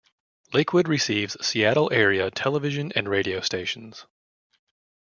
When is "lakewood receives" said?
0.51-1.37